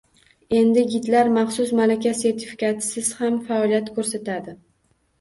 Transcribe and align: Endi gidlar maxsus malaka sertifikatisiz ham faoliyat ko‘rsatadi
Endi 0.59 0.85
gidlar 0.93 1.29
maxsus 1.35 1.75
malaka 1.81 2.15
sertifikatisiz 2.23 3.15
ham 3.23 3.41
faoliyat 3.53 3.97
ko‘rsatadi 4.01 4.61